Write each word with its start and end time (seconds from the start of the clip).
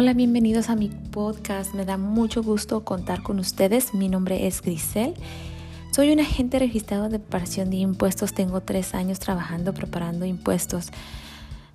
Hola, 0.00 0.12
bienvenidos 0.12 0.70
a 0.70 0.76
mi 0.76 0.90
podcast. 0.90 1.74
Me 1.74 1.84
da 1.84 1.96
mucho 1.96 2.40
gusto 2.40 2.84
contar 2.84 3.24
con 3.24 3.40
ustedes. 3.40 3.94
Mi 3.94 4.08
nombre 4.08 4.46
es 4.46 4.62
Grisel. 4.62 5.14
Soy 5.90 6.12
un 6.12 6.20
agente 6.20 6.60
registrado 6.60 7.08
de 7.08 7.18
preparación 7.18 7.68
de 7.68 7.78
impuestos. 7.78 8.32
Tengo 8.32 8.60
tres 8.60 8.94
años 8.94 9.18
trabajando 9.18 9.74
preparando 9.74 10.24
impuestos. 10.24 10.92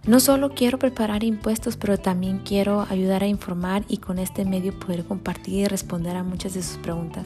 No 0.07 0.21
solo 0.21 0.51
quiero 0.51 0.79
preparar 0.79 1.25
impuestos, 1.25 1.75
pero 1.75 1.97
también 1.97 2.39
quiero 2.45 2.87
ayudar 2.89 3.23
a 3.23 3.27
informar 3.27 3.83
y 3.89 3.97
con 3.97 4.17
este 4.19 4.45
medio 4.45 4.79
poder 4.79 5.03
compartir 5.03 5.55
y 5.55 5.65
responder 5.65 6.15
a 6.15 6.23
muchas 6.23 6.53
de 6.53 6.63
sus 6.63 6.77
preguntas. 6.77 7.25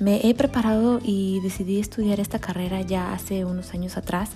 Me 0.00 0.26
he 0.26 0.34
preparado 0.34 0.98
y 1.04 1.40
decidí 1.40 1.78
estudiar 1.78 2.20
esta 2.20 2.38
carrera 2.38 2.80
ya 2.80 3.12
hace 3.12 3.44
unos 3.44 3.74
años 3.74 3.98
atrás 3.98 4.30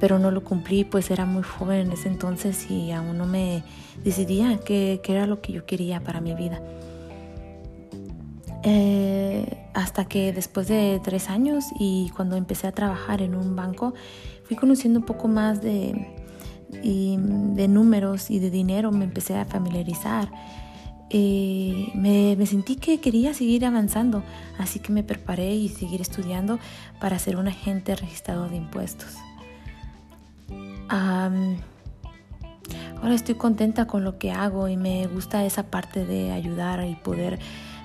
pero 0.00 0.18
no 0.18 0.30
lo 0.30 0.42
cumplí, 0.44 0.84
pues 0.84 1.10
era 1.10 1.24
muy 1.24 1.42
joven 1.42 1.86
en 1.86 1.92
ese 1.92 2.08
entonces 2.08 2.70
y 2.70 2.90
aún 2.92 3.18
no 3.18 3.26
me 3.26 3.62
decidía 4.02 4.58
qué, 4.64 5.00
era 5.06 5.26
lo 5.26 5.40
que 5.40 5.52
yo 5.52 5.66
quería 5.66 6.00
para 6.00 6.20
mi 6.20 6.34
vida. 6.34 6.60
Eh, 8.62 9.66
hasta 9.74 10.06
que 10.06 10.32
después 10.32 10.68
de 10.68 11.00
tres 11.04 11.28
años 11.28 11.66
y 11.78 12.10
cuando 12.16 12.36
empecé 12.36 12.66
a 12.66 12.72
trabajar 12.72 13.20
en 13.22 13.34
un 13.34 13.54
banco, 13.56 13.94
fui 14.44 14.56
conociendo 14.56 15.00
un 15.00 15.06
poco 15.06 15.28
más 15.28 15.60
de, 15.60 16.06
de 16.70 17.68
números 17.68 18.30
y 18.30 18.38
de 18.38 18.50
dinero, 18.50 18.90
me 18.90 19.04
empecé 19.04 19.36
a 19.36 19.44
familiarizar. 19.44 20.30
Eh, 21.10 21.92
me, 21.94 22.34
me, 22.36 22.46
sentí 22.46 22.76
que 22.76 22.98
quería 22.98 23.34
seguir 23.34 23.66
avanzando, 23.66 24.24
así 24.58 24.80
que 24.80 24.90
me 24.90 25.04
preparé 25.04 25.54
y 25.54 25.68
seguir 25.68 26.00
estudiando 26.00 26.58
para 26.98 27.18
ser 27.18 27.36
un 27.36 27.46
agente 27.46 27.94
registrado 27.94 28.48
de 28.48 28.56
impuestos 28.56 29.14
ahora 30.88 31.54
estoy 33.14 33.34
contenta 33.34 33.86
con 33.86 34.04
lo 34.04 34.18
que 34.18 34.32
hago 34.32 34.68
y 34.68 34.76
me 34.76 35.06
gusta 35.06 35.44
esa 35.44 35.64
parte 35.64 36.04
de 36.04 36.32
ayudar 36.32 36.86
y 36.86 36.94
poder, 36.94 37.38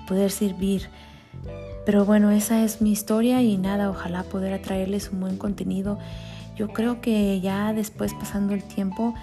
poder 0.07 0.31
servir. 0.31 0.89
Pero 1.85 2.05
bueno, 2.05 2.31
esa 2.31 2.63
es 2.63 2.81
mi 2.81 2.91
historia 2.91 3.41
y 3.41 3.57
nada, 3.57 3.89
ojalá 3.89 4.23
poder 4.23 4.53
atraerles 4.53 5.09
un 5.11 5.21
buen 5.21 5.37
contenido. 5.37 5.97
Yo 6.55 6.69
creo 6.69 7.01
que 7.01 7.39
ya 7.41 7.73
después 7.73 8.13
pasando 8.13 8.53
el 8.53 8.63
tiempo, 8.63 9.15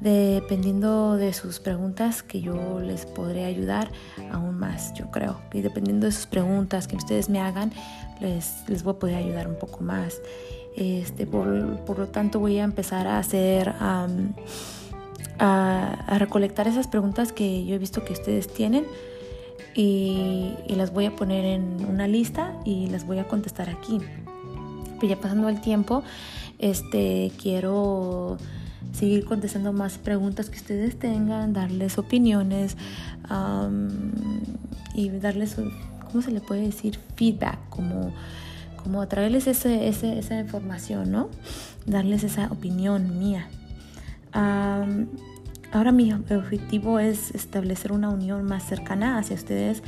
dependiendo 0.00 1.16
de 1.16 1.32
sus 1.32 1.60
preguntas, 1.60 2.22
que 2.22 2.40
yo 2.40 2.80
les 2.80 3.06
podré 3.06 3.44
ayudar 3.44 3.90
aún 4.32 4.58
más, 4.58 4.92
yo 4.94 5.10
creo. 5.10 5.40
Y 5.52 5.60
dependiendo 5.60 6.06
de 6.06 6.12
sus 6.12 6.26
preguntas 6.26 6.86
que 6.88 6.96
ustedes 6.96 7.28
me 7.28 7.40
hagan, 7.40 7.72
les, 8.20 8.68
les 8.68 8.82
voy 8.82 8.94
a 8.94 8.98
poder 8.98 9.16
ayudar 9.16 9.48
un 9.48 9.58
poco 9.58 9.82
más. 9.82 10.20
Este, 10.76 11.26
por, 11.26 11.46
lo 11.46 12.06
tanto, 12.08 12.38
voy 12.38 12.58
a 12.58 12.64
empezar 12.64 13.06
a 13.06 13.18
hacer, 13.18 13.74
a, 13.80 14.06
recolectar 16.18 16.68
esas 16.68 16.86
preguntas 16.86 17.32
que 17.32 17.64
yo 17.64 17.74
he 17.74 17.78
visto 17.78 18.04
que 18.04 18.12
ustedes 18.12 18.52
tienen 18.52 18.84
y, 19.74 20.52
las 20.68 20.92
voy 20.92 21.06
a 21.06 21.16
poner 21.16 21.46
en 21.46 21.86
una 21.88 22.06
lista 22.06 22.54
y 22.64 22.88
las 22.88 23.06
voy 23.06 23.18
a 23.18 23.26
contestar 23.26 23.70
aquí. 23.70 24.00
Pero 25.00 25.08
ya 25.08 25.18
pasando 25.18 25.48
el 25.48 25.62
tiempo, 25.62 26.02
este, 26.58 27.32
quiero 27.40 28.36
seguir 28.92 29.24
contestando 29.24 29.72
más 29.72 29.98
preguntas 29.98 30.50
que 30.50 30.56
ustedes 30.56 30.98
tengan, 30.98 31.52
darles 31.52 31.98
opiniones 31.98 32.76
y 34.94 35.08
darles, 35.10 35.56
¿cómo 36.04 36.22
se 36.22 36.30
le 36.30 36.40
puede 36.40 36.62
decir? 36.62 36.98
Feedback, 37.16 37.58
como 37.68 38.12
como 38.86 39.08
traerles 39.08 39.48
ese, 39.48 39.88
esa 39.88 40.38
información, 40.38 41.10
¿no? 41.10 41.28
Darles 41.86 42.22
esa 42.22 42.46
opinión 42.52 43.18
mía. 43.18 43.48
ahora 45.72 45.90
mi 45.90 46.12
objetivo 46.12 47.00
es 47.00 47.32
establecer 47.32 47.90
una 47.90 48.10
unión 48.10 48.44
más 48.44 48.62
cercana 48.62 49.18
hacia 49.18 49.34
ustedes 49.34 49.82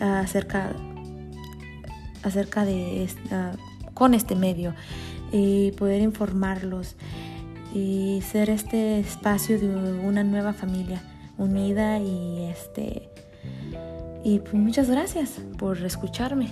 acerca, 0.00 0.72
acerca 2.22 2.64
de 2.64 3.04
esta, 3.04 3.52
con 3.92 4.14
este 4.14 4.34
medio 4.36 4.72
y 5.32 5.72
poder 5.72 6.00
informarlos 6.00 6.96
y 7.74 8.22
ser 8.22 8.50
este 8.50 9.00
espacio 9.00 9.58
de 9.58 9.68
una 9.68 10.24
nueva 10.24 10.52
familia 10.52 11.02
unida 11.38 11.98
y 11.98 12.44
este 12.44 13.10
y 14.22 14.40
pues 14.40 14.54
muchas 14.54 14.90
gracias 14.90 15.40
por 15.58 15.78
escucharme. 15.78 16.50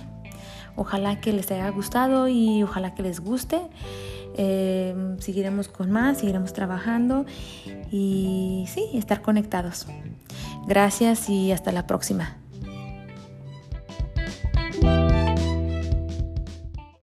Ojalá 0.75 1.19
que 1.21 1.33
les 1.33 1.51
haya 1.51 1.69
gustado 1.69 2.27
y 2.27 2.63
ojalá 2.63 2.95
que 2.95 3.03
les 3.03 3.19
guste. 3.19 3.59
Eh, 4.37 4.95
seguiremos 5.19 5.67
con 5.67 5.91
más, 5.91 6.19
seguiremos 6.19 6.53
trabajando 6.53 7.25
y 7.91 8.65
sí, 8.67 8.85
estar 8.93 9.21
conectados. 9.21 9.85
Gracias 10.67 11.29
y 11.29 11.51
hasta 11.51 11.71
la 11.71 11.85
próxima. 11.85 12.37